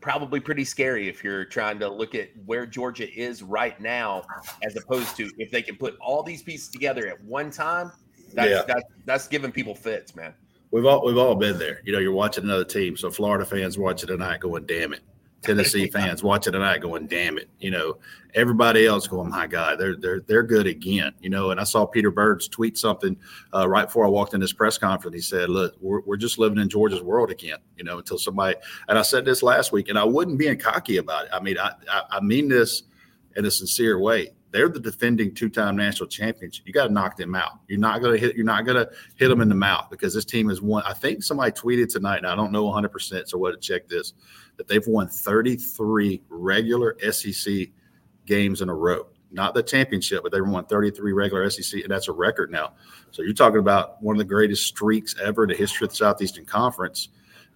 probably 0.00 0.38
pretty 0.38 0.64
scary 0.64 1.08
if 1.08 1.24
you're 1.24 1.44
trying 1.44 1.78
to 1.80 1.88
look 1.88 2.14
at 2.14 2.28
where 2.44 2.66
Georgia 2.66 3.12
is 3.12 3.42
right 3.42 3.80
now, 3.80 4.22
as 4.62 4.76
opposed 4.76 5.16
to 5.16 5.30
if 5.38 5.50
they 5.50 5.62
can 5.62 5.76
put 5.76 5.96
all 6.00 6.22
these 6.22 6.42
pieces 6.42 6.68
together 6.68 7.08
at 7.08 7.22
one 7.24 7.50
time. 7.50 7.90
That's, 8.32 8.50
yeah. 8.50 8.62
that's, 8.66 8.84
that's 9.04 9.28
giving 9.28 9.50
people 9.50 9.74
fits, 9.74 10.14
man. 10.14 10.34
We've 10.70 10.84
all 10.84 11.04
we've 11.04 11.16
all 11.16 11.34
been 11.34 11.58
there. 11.58 11.80
You 11.84 11.92
know, 11.92 12.00
you're 12.00 12.12
watching 12.12 12.44
another 12.44 12.64
team. 12.64 12.96
So 12.96 13.10
Florida 13.10 13.44
fans 13.44 13.78
watching 13.78 14.08
tonight 14.08 14.40
going, 14.40 14.66
"Damn 14.66 14.92
it, 14.92 15.00
Tennessee 15.46 15.86
fans 15.90 16.22
watching 16.22 16.52
tonight 16.52 16.80
going, 16.80 17.06
damn 17.06 17.38
it. 17.38 17.48
You 17.58 17.70
know, 17.70 17.98
everybody 18.34 18.86
else 18.86 19.06
going, 19.06 19.30
my 19.30 19.46
God, 19.46 19.78
they're 19.78 19.96
they're 19.96 20.20
they're 20.20 20.42
good 20.42 20.66
again. 20.66 21.12
You 21.20 21.30
know, 21.30 21.50
and 21.50 21.60
I 21.60 21.64
saw 21.64 21.86
Peter 21.86 22.10
Birds 22.10 22.48
tweet 22.48 22.76
something 22.76 23.16
uh, 23.54 23.68
right 23.68 23.86
before 23.86 24.04
I 24.04 24.08
walked 24.08 24.34
in 24.34 24.40
this 24.40 24.52
press 24.52 24.76
conference. 24.78 25.14
He 25.14 25.22
said, 25.22 25.48
Look, 25.48 25.74
we're, 25.80 26.00
we're 26.00 26.16
just 26.16 26.38
living 26.38 26.58
in 26.58 26.68
Georgia's 26.68 27.02
world 27.02 27.30
again, 27.30 27.58
you 27.76 27.84
know, 27.84 27.98
until 27.98 28.18
somebody 28.18 28.56
and 28.88 28.98
I 28.98 29.02
said 29.02 29.24
this 29.24 29.42
last 29.42 29.72
week, 29.72 29.88
and 29.88 29.98
I 29.98 30.04
wouldn't 30.04 30.38
being 30.38 30.58
cocky 30.58 30.98
about 30.98 31.24
it. 31.26 31.30
I 31.32 31.40
mean, 31.40 31.58
I 31.58 31.72
I, 31.90 32.02
I 32.10 32.20
mean 32.20 32.48
this 32.48 32.82
in 33.36 33.44
a 33.44 33.50
sincere 33.50 33.98
way. 33.98 34.30
They're 34.56 34.70
the 34.70 34.80
defending 34.80 35.34
two-time 35.34 35.76
national 35.76 36.08
champions. 36.08 36.62
You 36.64 36.72
got 36.72 36.86
to 36.86 36.92
knock 36.94 37.18
them 37.18 37.34
out. 37.34 37.60
You're 37.68 37.78
not 37.78 38.00
going 38.00 38.18
to 38.18 38.18
hit. 38.18 38.36
You're 38.36 38.46
not 38.46 38.64
going 38.64 38.78
to 38.78 38.90
hit 39.16 39.28
them 39.28 39.42
in 39.42 39.50
the 39.50 39.54
mouth 39.54 39.88
because 39.90 40.14
this 40.14 40.24
team 40.24 40.48
has 40.48 40.62
won. 40.62 40.82
I 40.86 40.94
think 40.94 41.22
somebody 41.22 41.52
tweeted 41.52 41.92
tonight, 41.92 42.16
and 42.16 42.26
I 42.26 42.34
don't 42.34 42.52
know 42.52 42.64
100. 42.64 42.88
percent 42.88 43.28
So 43.28 43.36
what 43.36 43.50
to 43.50 43.58
check 43.58 43.86
this 43.86 44.14
that 44.56 44.66
they've 44.66 44.86
won 44.86 45.08
33 45.08 46.22
regular 46.30 46.96
SEC 47.12 47.68
games 48.24 48.62
in 48.62 48.70
a 48.70 48.74
row. 48.74 49.08
Not 49.30 49.52
the 49.52 49.62
championship, 49.62 50.22
but 50.22 50.32
they 50.32 50.40
won 50.40 50.64
33 50.64 51.12
regular 51.12 51.50
SEC, 51.50 51.82
and 51.82 51.90
that's 51.90 52.08
a 52.08 52.12
record 52.12 52.50
now. 52.50 52.72
So 53.10 53.20
you're 53.20 53.34
talking 53.34 53.58
about 53.58 54.02
one 54.02 54.16
of 54.16 54.18
the 54.18 54.24
greatest 54.24 54.64
streaks 54.64 55.14
ever 55.22 55.42
in 55.42 55.50
the 55.50 55.54
history 55.54 55.84
of 55.84 55.90
the 55.90 55.96
Southeastern 55.96 56.46
Conference, 56.46 57.10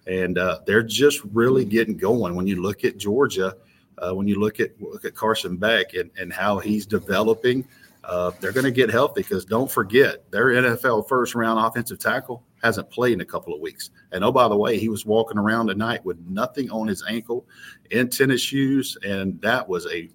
and 0.05 0.37
uh, 0.37 0.59
they're 0.67 0.83
just 0.83 1.23
really 1.33 1.65
getting 1.65 1.97
going. 1.97 2.35
When 2.35 2.45
you 2.45 2.61
look 2.61 2.85
at 2.85 2.97
Georgia 2.99 3.55
uh, 4.01 4.13
when 4.13 4.27
you 4.27 4.39
look 4.39 4.59
at 4.59 4.71
look 4.81 5.05
at 5.05 5.15
Carson 5.15 5.57
Beck 5.57 5.93
and, 5.93 6.09
and 6.17 6.33
how 6.33 6.59
he's 6.59 6.85
developing, 6.85 7.67
uh, 8.03 8.31
they're 8.39 8.51
going 8.51 8.65
to 8.65 8.71
get 8.71 8.89
healthy 8.89 9.21
because 9.21 9.45
don't 9.45 9.69
forget 9.69 10.29
their 10.31 10.47
NFL 10.47 11.07
first 11.07 11.35
round 11.35 11.59
offensive 11.59 11.99
tackle 11.99 12.43
hasn't 12.63 12.89
played 12.89 13.13
in 13.13 13.21
a 13.21 13.25
couple 13.25 13.53
of 13.53 13.61
weeks. 13.61 13.91
And 14.11 14.23
oh, 14.23 14.31
by 14.31 14.47
the 14.47 14.57
way, 14.57 14.77
he 14.77 14.89
was 14.89 15.05
walking 15.05 15.37
around 15.37 15.67
tonight 15.67 16.03
with 16.03 16.19
nothing 16.27 16.69
on 16.71 16.87
his 16.87 17.03
ankle 17.07 17.45
in 17.91 18.09
tennis 18.09 18.41
shoes, 18.41 18.97
and 19.05 19.39
that 19.41 19.67
was 19.67 19.87
a 19.87 20.09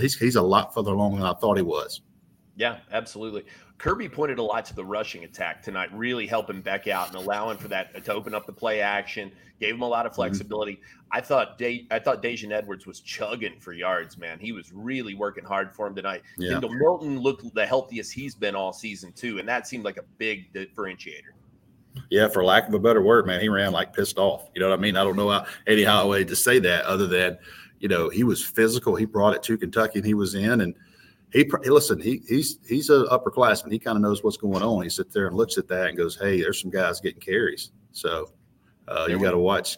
he's, 0.00 0.18
he's 0.18 0.36
a 0.36 0.42
lot 0.42 0.74
further 0.74 0.92
along 0.92 1.16
than 1.16 1.24
I 1.24 1.34
thought 1.34 1.56
he 1.56 1.62
was. 1.62 2.02
Yeah, 2.56 2.78
absolutely. 2.90 3.44
Kirby 3.76 4.08
pointed 4.08 4.38
a 4.38 4.42
lot 4.42 4.64
to 4.66 4.74
the 4.74 4.84
rushing 4.84 5.24
attack 5.24 5.62
tonight, 5.62 5.90
really 5.92 6.26
helping 6.26 6.62
Beck 6.62 6.88
out 6.88 7.08
and 7.08 7.16
allowing 7.16 7.58
for 7.58 7.68
that 7.68 8.02
to 8.02 8.12
open 8.14 8.34
up 8.34 8.46
the 8.46 8.52
play 8.52 8.80
action. 8.80 9.30
Gave 9.60 9.74
him 9.74 9.82
a 9.82 9.88
lot 9.88 10.06
of 10.06 10.12
mm-hmm. 10.12 10.22
flexibility. 10.22 10.72
Mm-hmm. 10.72 11.06
I 11.12 11.20
thought 11.20 11.58
De- 11.58 11.86
I 11.90 11.98
thought 11.98 12.22
Daijun 12.22 12.52
Edwards 12.52 12.86
was 12.86 13.00
chugging 13.00 13.60
for 13.60 13.74
yards. 13.74 14.16
Man, 14.16 14.38
he 14.38 14.52
was 14.52 14.72
really 14.72 15.14
working 15.14 15.44
hard 15.44 15.74
for 15.74 15.86
him 15.86 15.94
tonight. 15.94 16.22
Yeah. 16.38 16.52
Kendall 16.52 16.72
Milton 16.72 17.20
looked 17.20 17.54
the 17.54 17.66
healthiest 17.66 18.12
he's 18.12 18.34
been 18.34 18.54
all 18.54 18.72
season 18.72 19.12
too, 19.12 19.38
and 19.38 19.46
that 19.46 19.66
seemed 19.66 19.84
like 19.84 19.98
a 19.98 20.04
big 20.16 20.50
differentiator. 20.54 21.34
Yeah, 22.10 22.28
for 22.28 22.44
lack 22.44 22.68
of 22.68 22.74
a 22.74 22.78
better 22.78 23.02
word, 23.02 23.26
man, 23.26 23.40
he 23.40 23.50
ran 23.50 23.72
like 23.72 23.92
pissed 23.92 24.18
off. 24.18 24.48
You 24.54 24.60
know 24.60 24.70
what 24.70 24.78
I 24.78 24.82
mean? 24.82 24.96
I 24.96 25.04
don't 25.04 25.16
know 25.16 25.28
how 25.30 25.46
Eddie 25.66 25.84
Holloway 25.84 26.24
to 26.24 26.36
say 26.36 26.58
that 26.58 26.84
other 26.84 27.06
than, 27.06 27.38
you 27.80 27.88
know, 27.88 28.08
he 28.08 28.24
was 28.24 28.44
physical. 28.44 28.94
He 28.96 29.04
brought 29.04 29.34
it 29.34 29.42
to 29.44 29.56
Kentucky 29.56 29.98
and 29.98 30.06
he 30.06 30.14
was 30.14 30.34
in 30.34 30.62
and– 30.62 30.74
he 31.36 31.70
listen. 31.70 32.00
He 32.00 32.22
he's 32.26 32.58
he's 32.66 32.88
an 32.88 33.06
upperclassman. 33.06 33.70
He 33.70 33.78
kind 33.78 33.96
of 33.96 34.02
knows 34.02 34.24
what's 34.24 34.38
going 34.38 34.62
on. 34.62 34.82
He 34.82 34.88
sits 34.88 35.12
there 35.12 35.26
and 35.26 35.36
looks 35.36 35.58
at 35.58 35.68
that 35.68 35.88
and 35.88 35.96
goes, 35.96 36.16
"Hey, 36.16 36.40
there's 36.40 36.60
some 36.60 36.70
guys 36.70 37.00
getting 37.00 37.20
carries." 37.20 37.72
So 37.92 38.30
uh, 38.88 39.06
you 39.08 39.18
got 39.18 39.32
to 39.32 39.38
watch. 39.38 39.76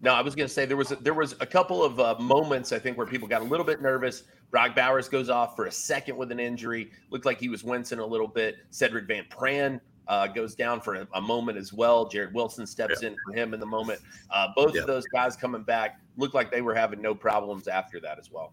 No, 0.00 0.12
I 0.12 0.20
was 0.20 0.34
going 0.34 0.46
to 0.46 0.52
say 0.52 0.66
there 0.66 0.76
was 0.76 0.92
a, 0.92 0.96
there 0.96 1.14
was 1.14 1.34
a 1.40 1.46
couple 1.46 1.82
of 1.82 2.00
uh, 2.00 2.16
moments 2.18 2.72
I 2.72 2.78
think 2.78 2.98
where 2.98 3.06
people 3.06 3.28
got 3.28 3.40
a 3.40 3.44
little 3.44 3.64
bit 3.64 3.80
nervous. 3.80 4.24
Brock 4.50 4.74
Bowers 4.74 5.08
goes 5.08 5.30
off 5.30 5.56
for 5.56 5.66
a 5.66 5.72
second 5.72 6.16
with 6.16 6.32
an 6.32 6.40
injury. 6.40 6.90
Looked 7.10 7.24
like 7.24 7.38
he 7.38 7.48
was 7.48 7.62
wincing 7.62 7.98
a 7.98 8.06
little 8.06 8.28
bit. 8.28 8.56
Sedrick 8.72 9.06
Van 9.06 9.24
Pran 9.30 9.80
uh, 10.08 10.26
goes 10.26 10.54
down 10.54 10.80
for 10.80 10.96
a, 10.96 11.08
a, 11.14 11.20
moment 11.20 11.58
as 11.58 11.72
well. 11.72 12.06
Jared 12.06 12.32
Wilson 12.34 12.66
steps 12.66 13.02
yeah. 13.02 13.08
in 13.08 13.16
for 13.24 13.32
him 13.34 13.54
in 13.54 13.60
the 13.60 13.66
moment. 13.66 14.00
Uh, 14.30 14.48
both 14.54 14.74
yeah. 14.74 14.82
of 14.82 14.86
those 14.86 15.04
guys 15.06 15.34
coming 15.36 15.62
back 15.62 15.98
looked 16.16 16.34
like 16.34 16.52
they 16.52 16.62
were 16.62 16.74
having 16.74 17.00
no 17.00 17.14
problems 17.14 17.66
after 17.66 17.98
that 18.00 18.18
as 18.18 18.30
well 18.30 18.52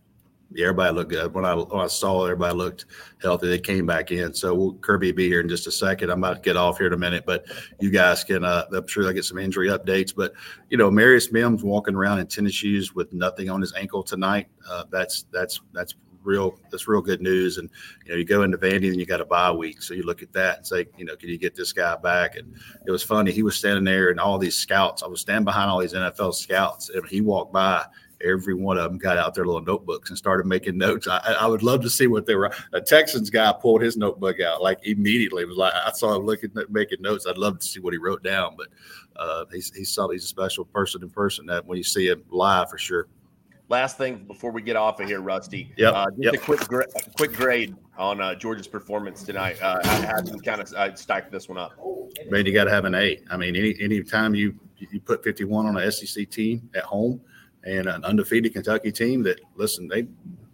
everybody 0.60 0.93
looked 0.93 1.12
good. 1.12 1.33
When 1.33 1.45
I, 1.45 1.55
when 1.55 1.81
I 1.81 1.88
saw 1.88 2.25
everybody 2.25 2.55
looked 2.55 2.86
healthy, 3.22 3.50
they 3.50 3.60
came 3.60 3.86
back 3.86 4.12
in. 4.12 4.33
So 4.33 4.53
we'll, 4.53 4.74
Kirby 4.75 5.12
be 5.12 5.27
here 5.27 5.41
in 5.41 5.50
just 5.50 5.67
a 5.67 5.72
second. 5.72 6.10
I'm 6.10 6.24
about 6.24 6.36
to 6.36 6.41
get 6.41 6.57
off 6.57 6.77
here 6.77 6.88
in 6.88 6.93
a 6.93 6.98
minute, 6.98 7.24
but 7.25 7.45
you 7.79 7.89
guys 7.89 8.24
can. 8.24 8.43
Uh, 8.43 8.65
I'm 8.74 8.88
sure 8.88 9.07
I 9.07 9.13
get 9.13 9.25
some 9.25 9.38
injury 9.38 9.69
updates. 9.69 10.13
But 10.15 10.33
you 10.69 10.77
know, 10.77 10.89
Marius 10.91 11.31
Mims 11.31 11.63
walking 11.63 11.95
around 11.95 12.19
in 12.19 12.27
tennis 12.27 12.53
shoes 12.53 12.93
with 12.93 13.12
nothing 13.13 13.50
on 13.50 13.62
his 13.62 13.74
ankle 13.74 14.03
tonight. 14.03 14.48
Uh, 14.69 14.86
that's 14.89 15.25
that's 15.31 15.62
that's 15.74 15.95
real 16.24 16.57
that's 16.72 16.88
real 16.88 17.01
good 17.01 17.22
news. 17.22 17.57
And 17.57 17.69
you 18.05 18.12
know, 18.12 18.17
you 18.17 18.25
go 18.25 18.43
into 18.43 18.57
Vandy 18.57 18.88
and 18.88 19.00
you 19.00 19.05
got 19.05 19.22
a 19.22 19.25
bye 19.25 19.51
week, 19.51 19.81
so 19.81 19.93
you 19.93 20.03
look 20.03 20.22
at 20.22 20.33
that 20.33 20.57
and 20.57 20.67
say, 20.67 20.86
you 20.98 21.05
know, 21.05 21.15
can 21.15 21.29
you 21.29 21.38
get 21.38 21.55
this 21.55 21.74
guy 21.74 21.95
back? 21.95 22.36
And 22.38 22.55
it 22.86 22.91
was 22.91 23.03
funny. 23.03 23.31
He 23.31 23.43
was 23.43 23.55
standing 23.55 23.83
there, 23.83 24.10
and 24.10 24.19
all 24.19 24.38
these 24.38 24.55
scouts. 24.55 25.03
I 25.03 25.07
was 25.07 25.22
standing 25.22 25.45
behind 25.45 25.69
all 25.69 25.79
these 25.79 25.93
NFL 25.93 26.36
scouts, 26.36 26.89
and 26.89 27.05
he 27.07 27.22
walked 27.22 27.53
by 27.53 27.86
every 28.23 28.53
one 28.53 28.77
of 28.77 28.83
them 28.83 28.97
got 28.97 29.17
out 29.17 29.33
their 29.33 29.45
little 29.45 29.61
notebooks 29.61 30.09
and 30.09 30.17
started 30.17 30.45
making 30.45 30.77
notes. 30.77 31.07
I, 31.07 31.17
I 31.39 31.47
would 31.47 31.63
love 31.63 31.81
to 31.81 31.89
see 31.89 32.07
what 32.07 32.25
they 32.25 32.35
were. 32.35 32.51
A 32.73 32.81
Texans 32.81 33.29
guy 33.29 33.53
pulled 33.53 33.81
his 33.81 33.97
notebook 33.97 34.39
out 34.39 34.61
like 34.61 34.79
immediately. 34.85 35.43
It 35.43 35.47
was 35.47 35.57
like 35.57 35.73
I 35.73 35.91
saw 35.91 36.15
him 36.15 36.25
looking 36.25 36.51
at 36.57 36.71
making 36.71 37.01
notes. 37.01 37.27
I'd 37.27 37.37
love 37.37 37.59
to 37.59 37.65
see 37.65 37.79
what 37.79 37.93
he 37.93 37.99
wrote 37.99 38.23
down, 38.23 38.55
but 38.57 38.67
uh, 39.15 39.45
he's 39.51 39.73
he's 39.73 39.97
he's 40.11 40.23
a 40.23 40.27
special 40.27 40.65
person 40.65 41.03
in 41.03 41.09
person. 41.09 41.45
That 41.45 41.65
when 41.65 41.77
you 41.77 41.83
see 41.83 42.07
him 42.07 42.23
live, 42.29 42.69
for 42.69 42.77
sure. 42.77 43.07
Last 43.69 43.97
thing 43.97 44.25
before 44.25 44.51
we 44.51 44.61
get 44.61 44.75
off 44.75 44.99
of 44.99 45.07
here, 45.07 45.21
Rusty. 45.21 45.73
Yeah. 45.77 45.89
Uh, 45.89 46.05
just 46.11 46.21
yep. 46.21 46.33
a 46.33 46.37
quick 46.37 46.59
gra- 46.67 46.87
quick 47.15 47.33
grade 47.33 47.75
on 47.97 48.21
uh, 48.21 48.35
Georgia's 48.35 48.67
performance 48.67 49.23
tonight. 49.23 49.57
Uh, 49.61 49.85
how 50.05 50.21
did 50.21 50.33
you 50.33 50.41
kind 50.41 50.61
of 50.61 50.71
uh, 50.73 50.93
stack 50.95 51.31
this 51.31 51.47
one 51.47 51.57
up? 51.57 51.71
Man, 52.29 52.45
you 52.45 52.53
got 52.53 52.65
to 52.65 52.71
have 52.71 52.85
an 52.85 52.93
A. 52.93 53.19
I 53.31 53.37
mean, 53.37 53.55
any 53.55 53.75
any 53.79 54.03
time 54.03 54.35
you 54.35 54.59
you 54.77 54.99
put 54.99 55.23
51 55.23 55.65
on 55.65 55.77
an 55.77 55.91
SEC 55.91 56.29
team 56.29 56.69
at 56.75 56.83
home, 56.83 57.21
and 57.63 57.88
an 57.88 58.03
undefeated 58.03 58.53
Kentucky 58.53 58.91
team 58.91 59.24
that 59.24 59.39
listen 59.55 59.88
they 59.88 60.08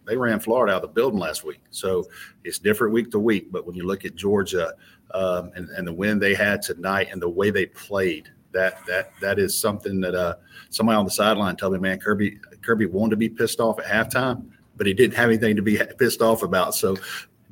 they 0.05 0.17
ran 0.17 0.39
Florida 0.39 0.73
out 0.73 0.83
of 0.83 0.89
the 0.89 0.93
building 0.93 1.19
last 1.19 1.43
week. 1.43 1.61
So 1.69 2.07
it's 2.43 2.57
different 2.57 2.93
week 2.93 3.11
to 3.11 3.19
week. 3.19 3.51
But 3.51 3.67
when 3.67 3.75
you 3.75 3.85
look 3.85 4.05
at 4.05 4.15
Georgia 4.15 4.73
um, 5.11 5.51
and, 5.55 5.69
and 5.69 5.87
the 5.87 5.93
win 5.93 6.17
they 6.17 6.33
had 6.33 6.63
tonight 6.63 7.09
and 7.11 7.21
the 7.21 7.29
way 7.29 7.51
they 7.51 7.67
played, 7.67 8.29
that 8.51 8.83
that 8.87 9.11
that 9.21 9.37
is 9.37 9.57
something 9.57 10.01
that 10.01 10.15
uh, 10.15 10.35
somebody 10.69 10.97
on 10.97 11.05
the 11.05 11.11
sideline 11.11 11.55
told 11.55 11.73
me, 11.73 11.79
man, 11.79 11.99
Kirby 11.99 12.39
Kirby 12.63 12.87
wanted 12.87 13.11
to 13.11 13.17
be 13.17 13.29
pissed 13.29 13.59
off 13.59 13.79
at 13.79 13.85
halftime, 13.85 14.49
but 14.75 14.87
he 14.87 14.93
didn't 14.93 15.15
have 15.15 15.29
anything 15.29 15.55
to 15.55 15.61
be 15.61 15.79
pissed 15.99 16.21
off 16.21 16.41
about. 16.41 16.73
So 16.73 16.97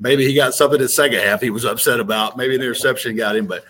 maybe 0.00 0.26
he 0.26 0.34
got 0.34 0.54
something 0.54 0.80
in 0.80 0.82
the 0.82 0.88
second 0.88 1.20
half 1.20 1.40
he 1.40 1.50
was 1.50 1.64
upset 1.64 2.00
about. 2.00 2.36
Maybe 2.36 2.56
an 2.56 2.60
interception 2.60 3.14
got 3.16 3.36
him, 3.36 3.46
but 3.46 3.64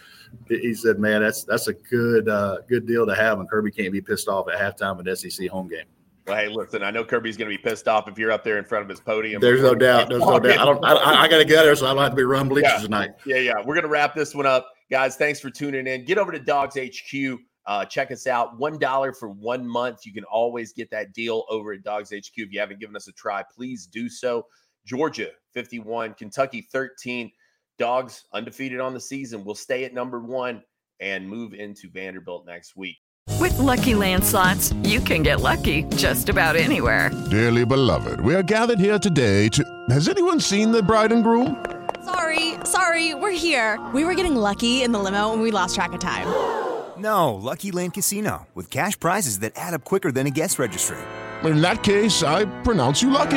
he 0.48 0.74
said, 0.74 0.98
"Man, 0.98 1.22
that's 1.22 1.44
that's 1.44 1.68
a 1.68 1.74
good 1.74 2.28
uh, 2.28 2.58
good 2.68 2.86
deal 2.86 3.06
to 3.06 3.14
have." 3.14 3.38
And 3.38 3.48
Kirby 3.48 3.70
can't 3.70 3.92
be 3.92 4.00
pissed 4.00 4.28
off 4.28 4.46
at 4.48 4.58
halftime 4.58 4.98
of 4.98 5.06
an 5.06 5.16
SEC 5.16 5.48
home 5.48 5.68
game. 5.68 5.84
Well, 6.26 6.36
hey, 6.36 6.48
listen, 6.48 6.82
I 6.82 6.90
know 6.90 7.04
Kirby's 7.04 7.38
going 7.38 7.50
to 7.50 7.56
be 7.56 7.62
pissed 7.62 7.88
off 7.88 8.06
if 8.06 8.18
you're 8.18 8.30
up 8.30 8.44
there 8.44 8.58
in 8.58 8.64
front 8.64 8.82
of 8.82 8.88
his 8.90 9.00
podium. 9.00 9.40
There's 9.40 9.62
no 9.62 9.74
doubt. 9.74 10.10
There's 10.10 10.20
no 10.20 10.38
doubt. 10.40 10.58
I 10.58 10.64
don't. 10.64 10.84
I, 10.84 11.22
I 11.22 11.28
got 11.28 11.38
to 11.38 11.44
get 11.44 11.62
there, 11.62 11.74
so 11.74 11.86
I 11.86 11.94
don't 11.94 12.02
have 12.02 12.12
to 12.12 12.16
be 12.16 12.24
run 12.24 12.48
bleachers 12.48 12.72
yeah. 12.76 12.82
tonight. 12.82 13.10
Yeah, 13.24 13.38
yeah. 13.38 13.54
We're 13.58 13.74
going 13.74 13.84
to 13.84 13.88
wrap 13.88 14.14
this 14.14 14.34
one 14.34 14.46
up, 14.46 14.68
guys. 14.90 15.16
Thanks 15.16 15.40
for 15.40 15.50
tuning 15.50 15.86
in. 15.86 16.04
Get 16.04 16.18
over 16.18 16.32
to 16.32 16.40
DawgsHQ. 16.40 17.38
Uh, 17.66 17.84
check 17.84 18.10
us 18.10 18.26
out. 18.26 18.58
One 18.58 18.78
dollar 18.78 19.12
for 19.12 19.30
one 19.30 19.66
month. 19.66 20.04
You 20.04 20.12
can 20.12 20.24
always 20.24 20.72
get 20.72 20.90
that 20.90 21.14
deal 21.14 21.44
over 21.48 21.72
at 21.72 21.82
DawgsHQ. 21.82 22.32
If 22.36 22.52
you 22.52 22.60
haven't 22.60 22.80
given 22.80 22.94
us 22.94 23.08
a 23.08 23.12
try, 23.12 23.42
please 23.54 23.86
do 23.86 24.08
so. 24.08 24.46
Georgia 24.84 25.28
51, 25.52 26.14
Kentucky 26.14 26.66
13. 26.72 27.30
Dogs 27.78 28.24
undefeated 28.32 28.80
on 28.80 28.92
the 28.92 29.00
season 29.00 29.44
will 29.44 29.54
stay 29.54 29.84
at 29.84 29.94
number 29.94 30.20
one 30.20 30.62
and 31.00 31.28
move 31.28 31.54
into 31.54 31.88
Vanderbilt 31.88 32.44
next 32.44 32.76
week. 32.76 32.96
With 33.38 33.56
lucky 33.58 33.92
landslots, 33.92 34.74
you 34.86 35.00
can 35.00 35.22
get 35.22 35.40
lucky 35.40 35.84
just 35.94 36.28
about 36.28 36.56
anywhere. 36.56 37.10
Dearly 37.30 37.64
beloved, 37.64 38.20
we 38.20 38.34
are 38.34 38.42
gathered 38.42 38.80
here 38.80 38.98
today 38.98 39.48
to. 39.50 39.64
Has 39.90 40.08
anyone 40.08 40.40
seen 40.40 40.72
the 40.72 40.82
bride 40.82 41.12
and 41.12 41.22
groom? 41.22 41.64
Sorry, 42.04 42.54
sorry, 42.64 43.14
we're 43.14 43.30
here. 43.30 43.78
We 43.94 44.04
were 44.04 44.14
getting 44.14 44.34
lucky 44.34 44.82
in 44.82 44.90
the 44.92 44.98
limo 44.98 45.32
and 45.32 45.40
we 45.42 45.50
lost 45.50 45.74
track 45.74 45.92
of 45.92 46.00
time. 46.00 46.26
No, 46.98 47.34
Lucky 47.36 47.70
Land 47.70 47.94
Casino, 47.94 48.48
with 48.56 48.72
cash 48.72 48.98
prizes 48.98 49.38
that 49.38 49.52
add 49.54 49.72
up 49.72 49.84
quicker 49.84 50.10
than 50.10 50.26
a 50.26 50.30
guest 50.30 50.58
registry. 50.58 50.98
In 51.44 51.60
that 51.60 51.84
case, 51.84 52.24
I 52.24 52.44
pronounce 52.62 53.02
you 53.02 53.10
lucky. 53.10 53.36